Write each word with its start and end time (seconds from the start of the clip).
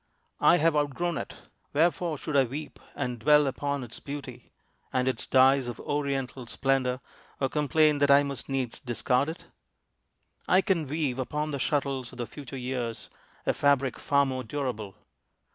I 0.39 0.57
have 0.57 0.75
outgrown 0.75 1.19
it. 1.19 1.35
Wherefore 1.73 2.17
should 2.17 2.35
I 2.35 2.45
weep 2.45 2.79
And 2.95 3.19
dwell 3.19 3.45
upon 3.45 3.83
its 3.83 3.99
beauty, 3.99 4.51
and 4.91 5.07
its 5.07 5.27
dyes 5.27 5.67
Of 5.67 5.79
Oriental 5.79 6.47
splendor, 6.47 7.01
or 7.39 7.49
complain 7.49 7.99
That 7.99 8.09
I 8.09 8.23
must 8.23 8.49
needs 8.49 8.79
discard 8.79 9.29
it? 9.29 9.45
I 10.47 10.61
can 10.61 10.87
weave 10.87 11.19
Upon 11.19 11.51
the 11.51 11.59
shuttles 11.59 12.11
of 12.11 12.17
the 12.17 12.25
future 12.25 12.57
years 12.57 13.11
A 13.45 13.53
fabric 13.53 13.99
far 13.99 14.25
more 14.25 14.43
durable. 14.43 14.95